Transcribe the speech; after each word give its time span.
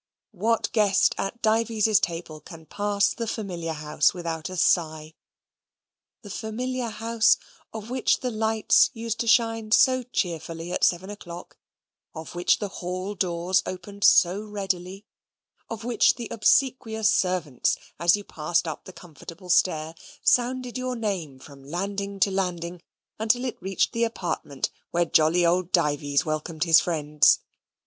What 0.31 0.71
guest 0.71 1.13
at 1.19 1.43
Dives's 1.43 1.99
table 1.99 2.39
can 2.39 2.65
pass 2.65 3.13
the 3.13 3.27
familiar 3.27 3.73
house 3.73 4.15
without 4.15 4.49
a 4.49 4.57
sigh? 4.57 5.13
the 6.23 6.29
familiar 6.31 6.89
house 6.89 7.37
of 7.71 7.91
which 7.91 8.21
the 8.21 8.31
lights 8.31 8.89
used 8.93 9.19
to 9.19 9.27
shine 9.27 9.71
so 9.71 10.01
cheerfully 10.01 10.71
at 10.71 10.83
seven 10.83 11.11
o'clock, 11.11 11.55
of 12.15 12.33
which 12.33 12.57
the 12.57 12.67
hall 12.79 13.13
doors 13.13 13.61
opened 13.67 14.03
so 14.03 14.41
readily, 14.41 15.05
of 15.69 15.83
which 15.83 16.15
the 16.15 16.27
obsequious 16.31 17.07
servants, 17.07 17.77
as 17.99 18.15
you 18.17 18.23
passed 18.23 18.67
up 18.67 18.85
the 18.85 18.93
comfortable 18.93 19.49
stair, 19.51 19.93
sounded 20.23 20.79
your 20.79 20.95
name 20.95 21.37
from 21.37 21.63
landing 21.63 22.19
to 22.21 22.31
landing, 22.31 22.81
until 23.19 23.45
it 23.45 23.61
reached 23.61 23.93
the 23.93 24.03
apartment 24.03 24.71
where 24.89 25.05
jolly 25.05 25.45
old 25.45 25.71
Dives 25.71 26.25
welcomed 26.25 26.63
his 26.63 26.79
friends! 26.81 27.37